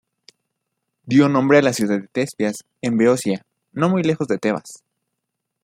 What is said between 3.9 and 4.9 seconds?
lejos de Tebas.